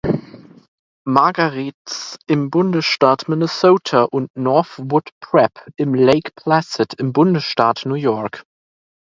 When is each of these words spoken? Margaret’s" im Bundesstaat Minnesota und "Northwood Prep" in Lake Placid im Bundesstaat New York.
Margaret’s" 1.05 2.17
im 2.25 2.49
Bundesstaat 2.49 3.29
Minnesota 3.29 4.01
und 4.05 4.35
"Northwood 4.35 5.11
Prep" 5.21 5.67
in 5.75 5.93
Lake 5.93 6.31
Placid 6.35 6.95
im 6.95 7.13
Bundesstaat 7.13 7.83
New 7.85 7.93
York. 7.93 8.43